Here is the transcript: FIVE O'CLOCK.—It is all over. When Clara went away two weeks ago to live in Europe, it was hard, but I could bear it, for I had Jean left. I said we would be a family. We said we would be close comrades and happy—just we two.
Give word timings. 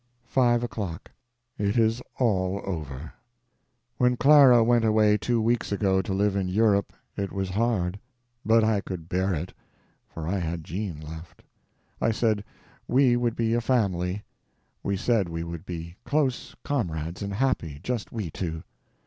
FIVE 0.25 0.63
O'CLOCK.—It 0.63 1.77
is 1.77 2.01
all 2.17 2.59
over. 2.65 3.13
When 3.99 4.17
Clara 4.17 4.63
went 4.63 4.83
away 4.83 5.15
two 5.15 5.39
weeks 5.39 5.71
ago 5.71 6.01
to 6.01 6.11
live 6.11 6.35
in 6.35 6.47
Europe, 6.47 6.91
it 7.15 7.31
was 7.31 7.51
hard, 7.51 7.99
but 8.43 8.63
I 8.63 8.81
could 8.81 9.07
bear 9.07 9.35
it, 9.35 9.53
for 10.07 10.27
I 10.27 10.39
had 10.39 10.63
Jean 10.63 10.99
left. 11.01 11.43
I 12.01 12.09
said 12.09 12.43
we 12.87 13.15
would 13.15 13.35
be 13.35 13.53
a 13.53 13.61
family. 13.61 14.23
We 14.81 14.97
said 14.97 15.29
we 15.29 15.43
would 15.43 15.67
be 15.67 15.95
close 16.03 16.55
comrades 16.63 17.21
and 17.21 17.35
happy—just 17.35 18.11
we 18.11 18.31
two. 18.31 18.63